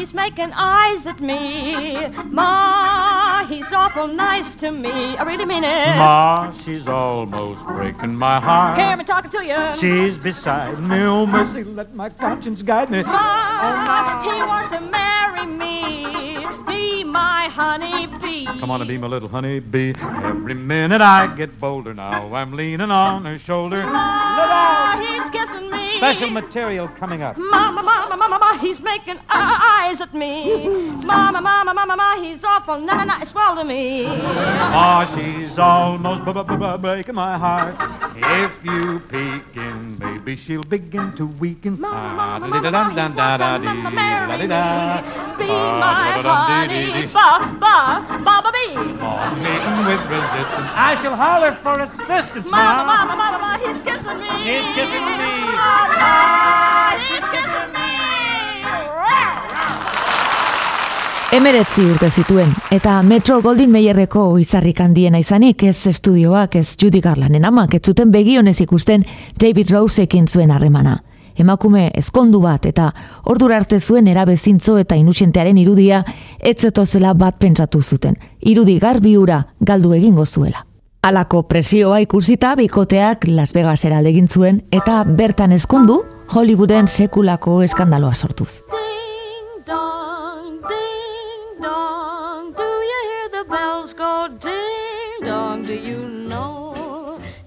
[0.02, 1.94] Ma, he's making eyes at me.
[2.26, 5.16] Ma, he's awful nice to me.
[5.16, 5.96] I really mean it.
[5.96, 8.80] Ma, she's almost breaking my heart.
[8.80, 9.76] Hear me talking to you.
[9.78, 11.02] She's beside me.
[11.02, 13.04] Oh, mercy, let my conscience guide me.
[13.04, 16.48] Ma, he wants to marry me.
[16.66, 18.46] Be my honey bee.
[18.60, 19.94] Come on and be my little honey bee.
[20.00, 22.34] Every minute I get bolder now.
[22.34, 23.86] I'm leaning on her shoulder.
[23.86, 25.91] Ma, he's kissing me.
[26.02, 27.38] Special material coming up.
[27.38, 30.66] Mama, mama, mama, mama, he's making eyes at me.
[31.06, 34.06] Mama, mama, mama, mama, he's awful na na nice well to me.
[34.10, 37.76] Ma, she's almost b- b- b- breaking my heart.
[38.18, 41.78] If you peek in, baby, she'll begin to weaken.
[41.86, 45.02] Ah, da-da-da-da-da-da-dee, da-da-da.
[45.38, 47.14] Be Ah, my da-da-da-dee-dee-dee.
[47.14, 47.30] honey, ba,
[47.62, 47.78] ba,
[48.26, 48.74] ba, ba, bee.
[48.98, 50.70] Ma, meeting with resistance.
[50.74, 53.06] I shall holler for assistance, Mama, Ma.
[53.06, 54.30] mama, mama, mama, he's kissing me.
[54.42, 55.30] She's kissing me.
[61.32, 67.46] Emeretzi urte zituen, eta Metro Goldin Mayerreko izarrik handiena izanik, ez estudioak, ez Judy Garlanen
[67.48, 69.06] amak, ez zuten begionez ikusten
[69.40, 70.98] David Roseekin zuen harremana.
[71.40, 72.90] Emakume ezkondu bat eta
[73.24, 76.02] ordura arte zuen erabezintzo eta inusientearen irudia
[76.40, 78.20] etzetozela bat pentsatu zuten.
[78.42, 80.66] Irudi garbi ura galdu egingo zuela.
[81.02, 85.96] Alako presioa ikusita bikoteak Las Vegasera aldegin zuen eta bertan ezkondu
[86.30, 88.62] Hollywooden sekulako eskandaloa sortuz.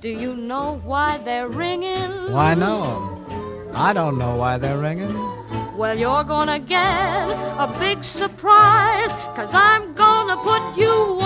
[0.04, 0.82] Do you know?
[0.84, 2.10] Why they're ringing?
[2.30, 2.74] Why no?
[3.72, 5.14] I don't know why they're ringing.
[5.78, 11.16] Well, you're gonna get a big surprise, cause I'm gonna put you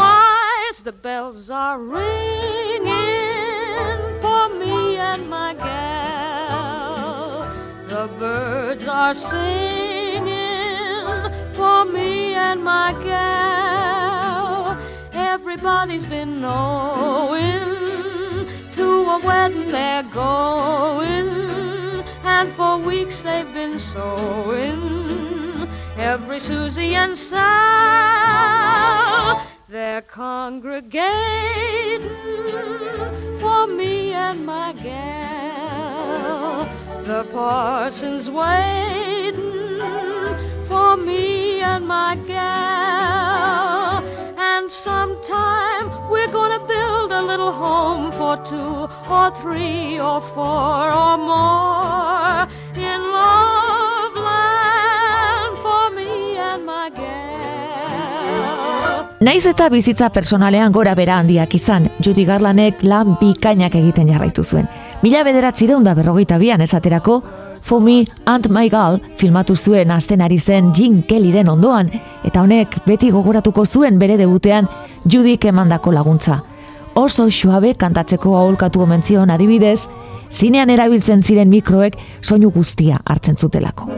[0.85, 2.87] The bells are ringing
[4.20, 7.53] for me and my gal.
[7.89, 10.26] The birds are singing
[11.55, 14.79] for me and my gal.
[15.12, 17.66] Everybody's been knowing
[18.70, 21.29] to a wedding they're going.
[22.22, 25.68] And for weeks they've been sewing
[25.99, 28.29] every Susie and Sal.
[29.71, 32.09] They're congregating
[33.39, 36.64] for me and my gal.
[37.05, 39.35] The parson's waiting
[40.64, 44.03] for me and my gal.
[44.39, 51.19] And sometime we're gonna build a little home for two or three or four or
[51.19, 53.47] more in love
[59.19, 64.69] Naiz eta bizitza personalean gora bera handiak izan, Judy Garlanek lan bikainak egiten jarraitu zuen.
[65.03, 67.16] Mila bederatzireun da berrogeita bian esaterako,
[67.61, 71.91] For Me and My Gal filmatu zuen asten ari zen Jean Kellyren ondoan,
[72.23, 74.71] eta honek beti gogoratuko zuen bere debutean
[75.05, 76.39] Judyk emandako laguntza.
[76.95, 79.89] Oso suabe kantatzeko aholkatu omentzion adibidez,
[80.31, 83.91] zinean erabiltzen ziren mikroek soinu guztia hartzen zutelako.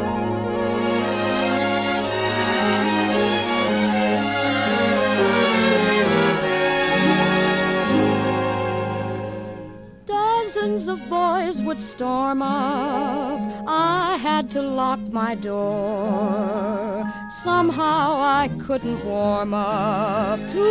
[11.71, 13.41] Would storm up.
[13.68, 17.09] I had to lock my door.
[17.29, 18.07] Somehow
[18.43, 20.66] I couldn't warm up to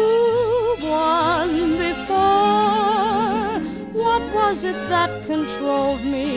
[0.82, 3.60] one before.
[4.04, 6.36] What was it that controlled me?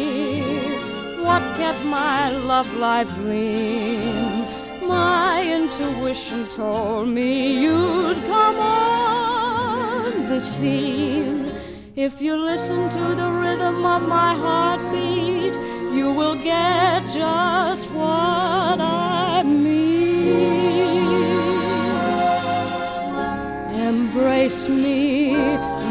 [1.27, 4.47] What kept my love life lean?
[4.87, 7.31] My intuition told me
[7.65, 11.51] you'd come on the scene.
[11.95, 15.55] If you listen to the rhythm of my heartbeat,
[15.93, 21.05] you will get just what I mean.
[23.79, 25.37] Embrace me,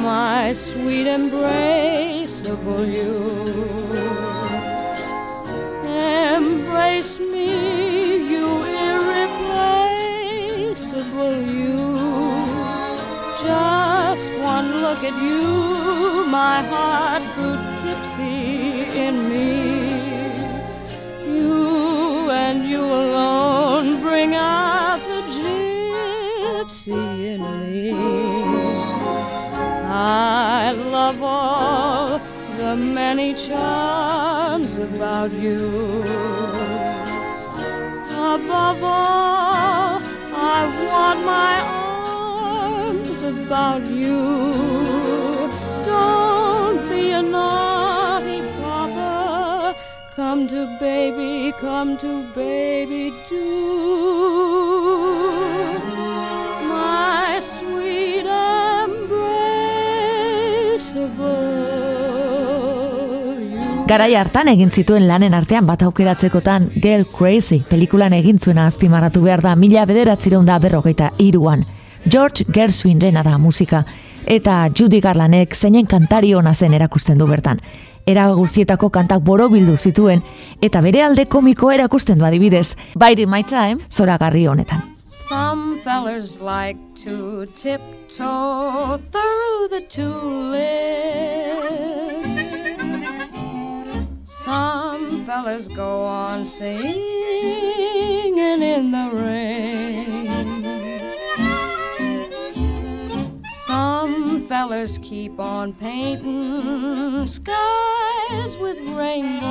[0.01, 3.37] my sweet embraceable you.
[6.35, 11.95] Embrace me, you irreplaceable you.
[13.39, 13.80] Just
[14.61, 19.49] one look at you, my heart grew tipsy in me.
[21.35, 27.03] You and you alone bring out the gypsy
[27.33, 27.93] in me.
[29.85, 32.19] I love all
[32.57, 36.03] the many charms about you.
[38.35, 40.01] Above all,
[40.55, 41.80] I want my
[43.21, 45.49] about you.
[45.85, 49.75] Don't be a naughty papa.
[50.15, 53.45] Come to baby, come to baby, do.
[56.69, 57.91] My sweet.
[63.91, 69.43] Garai hartan egin zituen lanen artean bat aukeratzekotan Girl Crazy pelikulan egin zuena azpimarratu behar
[69.43, 71.65] da mila bederatzireun da berrogeita iruan.
[72.05, 73.85] George Gershwinrena da musika,
[74.25, 77.59] eta Judy Garlanek zeinen kantari ona zen erakusten du bertan.
[78.05, 80.21] Era guztietako kantak borobildu zituen,
[80.61, 84.81] eta bere alde komiko erakusten du adibidez, Biding My Time, zoragarri honetan.
[85.05, 91.71] Some fellers like to tiptoe through the tulips.
[94.23, 96.81] Some fellers go on singing
[98.63, 100.30] in the rain.
[103.71, 109.47] Some fellers keep on painting skies with rainbows.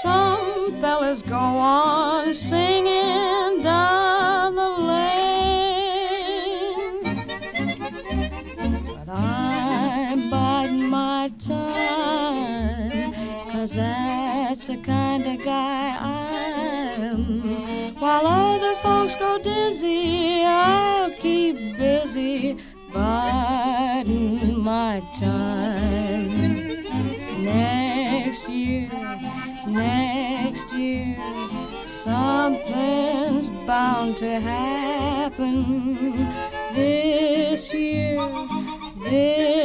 [0.00, 5.10] Some fellas go on singing down the lane.
[8.86, 13.12] But I'm biding my time,
[13.50, 16.30] cause that's the kind of guy I
[17.00, 17.65] am.
[18.06, 22.56] While other folks go dizzy, I'll keep busy
[22.92, 26.28] biding my time.
[27.42, 28.88] Next year,
[29.66, 31.16] next year,
[31.88, 36.04] something's bound to happen.
[36.74, 38.18] This year,
[39.00, 39.55] this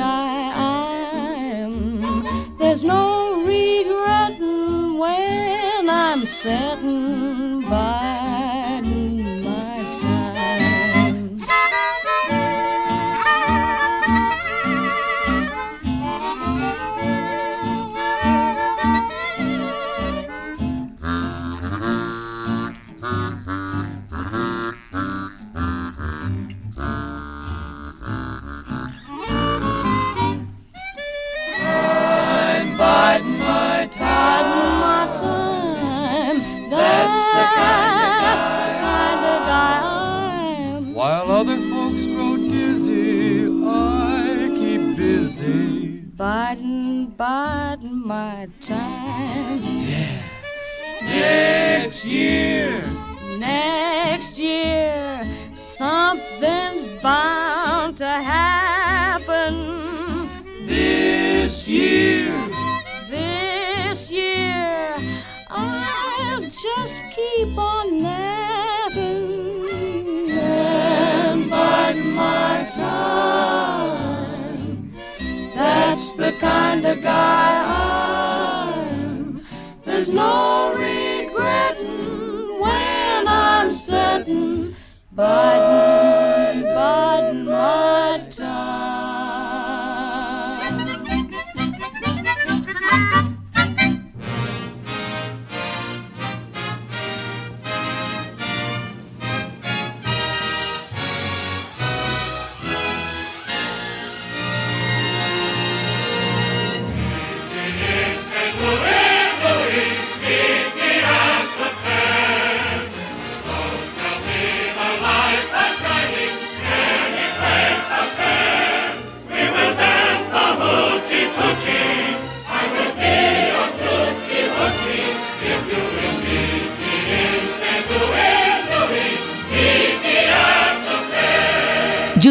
[0.00, 0.52] I
[1.62, 2.00] am.
[2.58, 6.77] There's no regretting when I'm set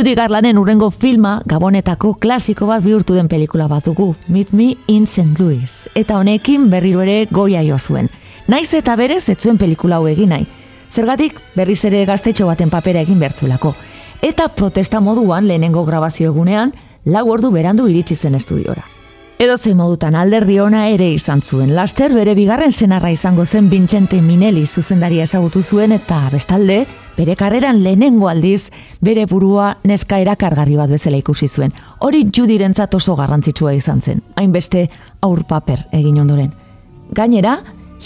[0.07, 5.05] Judy Garlanen urrengo filma gabonetako klasiko bat bihurtu den pelikula bat dugu, Meet Me in
[5.05, 5.35] St.
[5.37, 5.89] Louis.
[5.99, 8.07] Eta honekin berriro ere goia jo zuen.
[8.47, 10.47] Naiz eta berez ez zuen pelikula hau egin nahi.
[10.95, 13.75] Zergatik berriz ere gaztetxo baten papera egin bertzulako.
[14.21, 16.71] Eta protesta moduan lehenengo grabazio egunean,
[17.03, 18.85] lau ordu berandu iritsi zen estudiora.
[19.37, 21.75] Edo zein modutan alderdi ona ere izan zuen.
[21.77, 26.79] Laster bere bigarren senarra izango zen Vincente Minelli zuzendaria ezagutu zuen eta bestalde,
[27.13, 31.75] bere karreran lehenengo aldiz, bere burua neska erakargarri bat bezala ikusi zuen.
[31.99, 34.87] Hori judirentzat oso garrantzitsua izan zen, hainbeste
[35.21, 36.49] aur paper egin ondoren.
[37.13, 37.59] Gainera,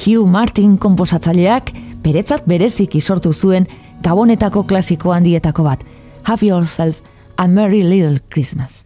[0.03, 1.71] Hugh Martin komposatzaileak
[2.03, 3.71] beretzat berezik isortu zuen
[4.03, 5.88] gabonetako klasiko handietako bat,
[6.27, 6.99] Have Yourself
[7.38, 8.84] a Merry Little Christmas.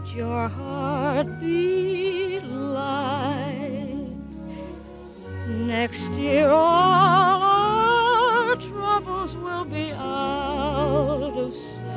[0.00, 4.08] Let your heart be light.
[5.46, 11.89] Next year, all our troubles will be out of sight.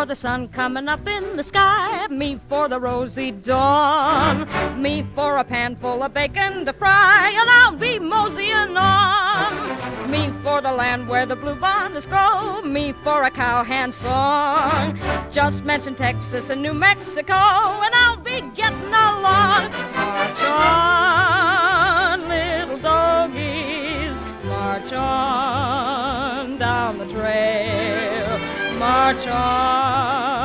[0.00, 2.06] For the sun coming up in the sky.
[2.06, 4.48] Me for the rosy dawn.
[4.80, 7.30] Me for a pan full of bacon to fry.
[7.38, 10.10] And I'll be moseying on.
[10.10, 12.62] Me for the land where the bluebonnet grow.
[12.62, 14.98] Me for a cowhand song.
[15.30, 17.34] Just mention Texas and New Mexico.
[17.34, 19.70] And I'll be getting along.
[19.94, 24.18] March on, little doggies.
[24.44, 27.59] March on down the trail
[29.12, 30.39] your charm.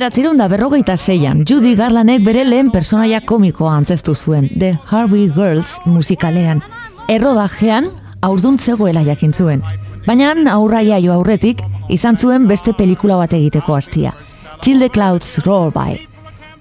[0.00, 5.74] Bederatzireun da berrogeita zeian, Judy Garlanek bere lehen personaia komikoa antzestu zuen, The Harvey Girls
[5.84, 6.62] musikalean.
[7.12, 7.90] Errodajean,
[8.22, 9.60] aurdun zegoela jakin zuen.
[10.06, 11.60] Baina aurraia jo aurretik,
[11.92, 14.14] izan zuen beste pelikula bat egiteko hastia.
[14.62, 16.00] Chill the Clouds Roll By.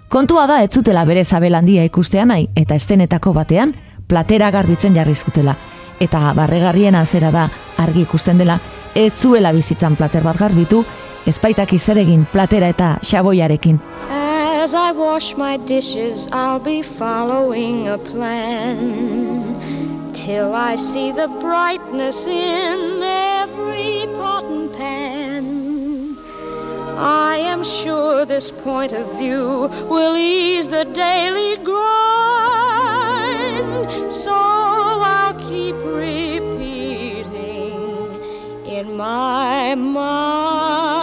[0.09, 3.71] Kontua da ez zutela bere zabel handia ikustea nahi eta estenetako batean
[4.09, 5.55] platera garbitzen jarri zutela.
[5.99, 8.59] Eta barregarrien azera da argi ikusten dela
[8.95, 10.83] ez zuela bizitzan plater bat garbitu,
[11.27, 13.79] ezpaitak izeregin platera eta xaboiarekin.
[14.09, 19.55] As I wash my dishes, I'll be following a plan.
[20.13, 26.17] Till I see the brightness in every pot and pan.
[26.99, 31.79] I am sure this point of view will ease the daily grind.
[34.11, 36.58] So I'll keep repeating in
[38.99, 40.98] my mind.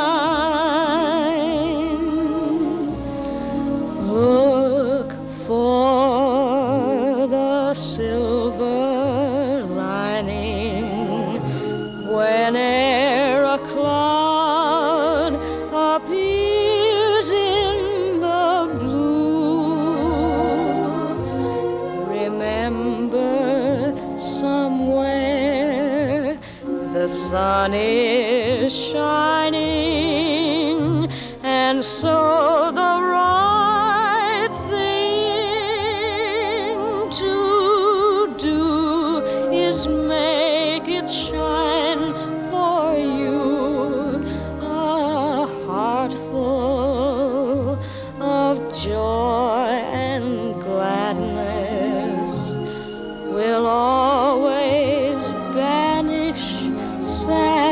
[27.30, 29.58] Sun is shining,
[31.42, 33.02] and so the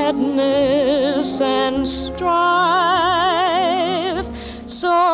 [0.05, 2.29] sadness and strife.
[4.67, 5.14] So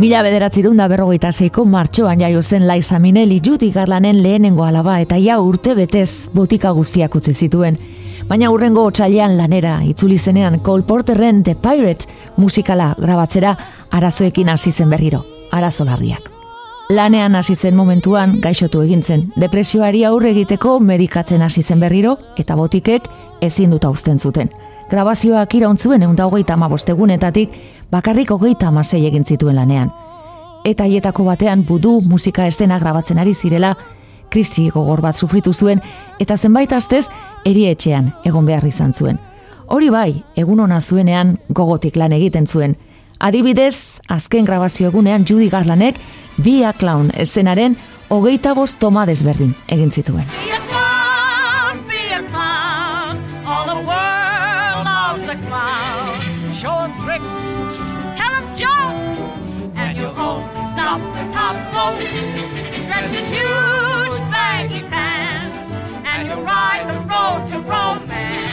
[0.00, 5.18] Mila bederatzi da berrogeita zeiko martxoan jaio zen Liza Minnelli Judy Garlanen lehenengo alaba eta
[5.18, 7.76] ja urte betez botika guztiak utzi zituen.
[8.26, 12.06] Baina hurrengo otsailean lanera itzuli zenean Cole Porterren The Pirate
[12.38, 13.58] musikala grabatzera
[13.90, 16.30] arazoekin hasi zen berriro, arazo larriak.
[16.88, 22.56] Lanean hasi zen momentuan gaixotu egin zen, depresioari aurre egiteko medikatzen hasi zen berriro eta
[22.56, 23.02] botikek
[23.42, 24.48] ezin dut uzten zuten.
[24.90, 27.52] Grabazioak irauntzuen egun hogeita amabostegunetatik
[27.92, 29.92] bakarrik hogeita amasei egin zituen lanean.
[30.64, 33.76] Eta hietako batean budu musika estena grabatzen ari zirela,
[34.30, 35.80] krisi gogor bat sufritu zuen
[36.18, 37.06] eta zenbait astez
[37.46, 39.18] erietxean egon behar izan zuen.
[39.66, 42.76] Hori bai, egun ona zuenean gogotik lan egiten zuen.
[43.20, 46.00] Adibidez, azken grabazio egunean Judy Garlanek
[46.36, 47.76] Be a Clown eszenaren
[48.08, 50.26] hogeita bost toma desberdin egin zituen.
[61.98, 65.70] Dressed in huge baggy pants,
[66.04, 68.52] and you'll ride the road to romance.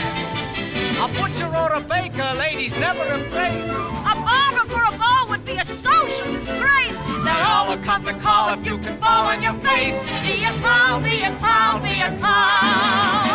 [1.00, 3.70] A butcher or a baker, ladies never embrace.
[3.70, 6.96] A barber for a ball would be a social disgrace.
[7.24, 10.00] They all will come to call if you can fall on your face.
[10.26, 13.27] Be a clown, be a clown, be a clown.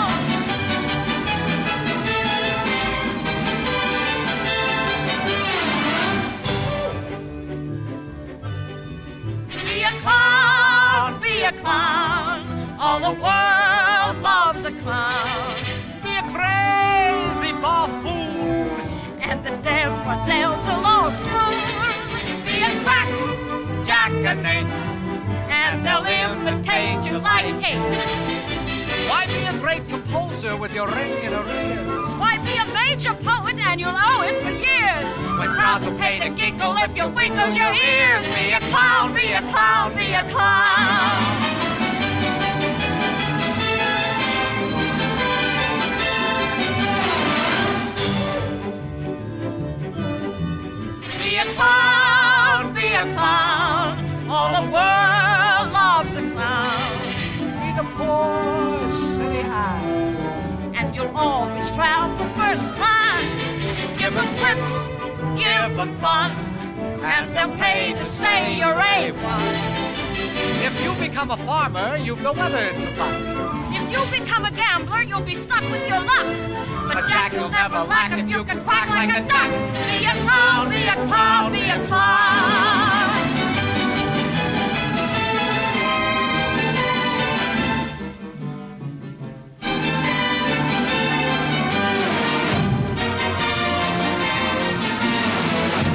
[27.14, 29.10] Imitate you like apes.
[29.10, 32.16] Why be a great composer with your rent in arrears?
[32.18, 35.40] Why be a major poet and you'll owe it for years?
[35.40, 38.28] When crowds will pay to giggle if you wiggle your ears.
[38.36, 41.33] Be a clown, be a clown, be a clown.
[61.16, 61.70] And you'll always
[62.36, 64.00] first class.
[64.00, 64.88] Give them quips,
[65.38, 66.32] give them fun.
[67.04, 69.94] And they'll pay to say you're A1.
[70.66, 73.16] If you become a farmer, you've no weather to luck.
[73.74, 76.26] If you become a gambler, you'll be stuck with your luck.
[76.88, 79.52] But Jack, you'll never lack if you can quack like a duck.
[79.88, 82.83] Be a clown, be a clown, be a clown.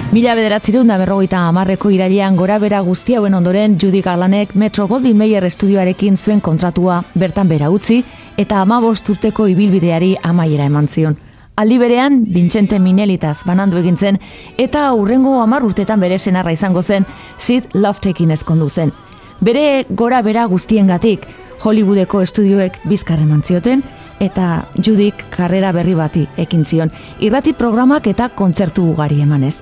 [0.09, 5.19] Mila bederatzireun da berrogeita amarreko irailean gora bera guzti hauen ondoren Judy Garlanek Metro Goldwyn
[5.21, 7.99] Mayer estudioarekin zuen kontratua bertan bera utzi
[8.41, 11.19] eta amabost urteko ibilbideari amaiera eman zion.
[11.61, 14.17] Aldi berean, Vincente Minelitaz banandu egin zen
[14.57, 17.05] eta hurrengo hamar urtetan bere senarra izango zen
[17.37, 18.95] Sid Loftekin ezkondu zen.
[19.41, 21.29] Bere gora bera guztiengatik
[21.61, 23.85] Hollywoodeko estudioek bizkar eman zioten
[24.21, 26.91] eta Judik karrera berri bati ekin zion.
[27.21, 29.59] Irrati programak eta kontzertu ugari emanez.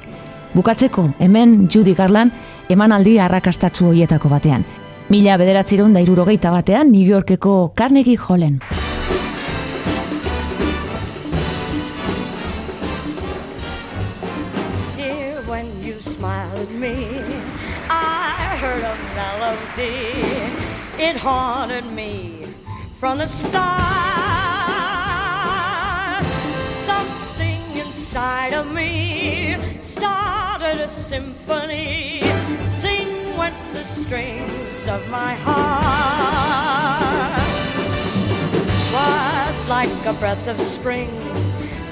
[0.54, 2.32] Bukatzeko, hemen Judy Garland
[2.68, 4.64] emanaldi arrakastatsu hoietako batean.
[5.08, 8.60] Mila bederatziron da irurogeita batean New Yorkeko Carnegie Hallen.
[14.96, 16.96] Dear, when you smile at me,
[17.88, 19.96] I heard a melody.
[20.98, 22.42] It haunted me
[22.98, 24.15] from the start.
[28.16, 32.22] Inside of me started a symphony.
[32.62, 35.76] Sing went the strings of my heart.
[38.94, 41.10] Was like a breath of spring.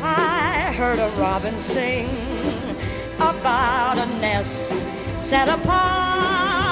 [0.02, 2.08] I heard a robin sing
[3.16, 4.72] about a nest
[5.28, 6.63] set apart.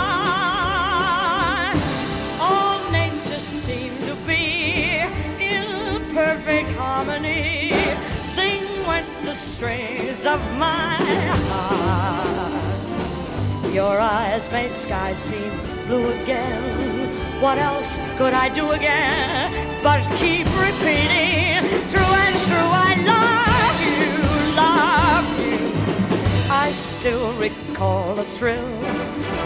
[9.33, 10.99] The strings of my
[11.49, 12.53] heart.
[13.73, 15.53] Your eyes made sky seem
[15.87, 17.09] blue again.
[17.41, 19.51] What else could I do again
[19.83, 22.73] but keep repeating through and through?
[22.89, 24.05] I love you,
[24.65, 25.61] love you.
[26.51, 28.73] I still recall the thrill.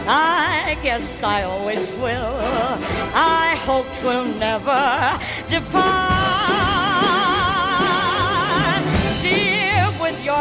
[0.09, 2.39] I guess I always will.
[3.15, 5.17] I hope twill never
[5.49, 6.76] depart.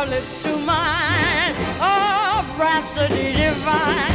[0.10, 4.12] Lips to mine, oh, rhapsody divine.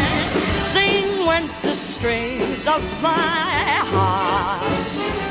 [0.67, 5.30] Sing went the strings of my heart.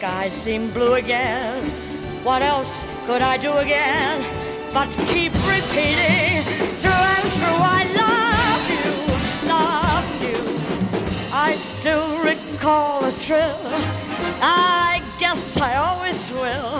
[0.00, 1.62] Skies seem blue again.
[2.24, 4.24] What else could I do again
[4.72, 6.40] but keep repeating
[6.80, 7.60] through and through?
[7.78, 8.92] I love you,
[9.56, 10.40] love you.
[11.34, 13.60] I still recall the thrill.
[14.40, 16.76] I guess I always will.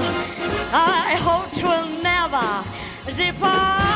[0.73, 2.49] I hope twill never
[3.15, 3.90] depart.